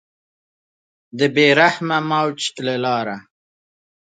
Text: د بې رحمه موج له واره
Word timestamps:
د 1.17 1.21
بې 1.35 1.47
رحمه 1.59 1.97
موج 2.09 2.39
له 2.65 2.73
واره 2.83 3.17